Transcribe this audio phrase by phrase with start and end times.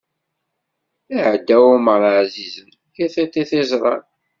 [1.15, 2.69] Iɛedda Ɛumer ɛzizen,
[3.03, 4.03] i tiṭ i t-iẓran.